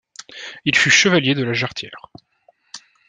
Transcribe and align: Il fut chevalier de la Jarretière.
Il 0.65 0.75
fut 0.75 0.89
chevalier 0.89 1.35
de 1.35 1.43
la 1.43 1.53
Jarretière. 1.53 2.09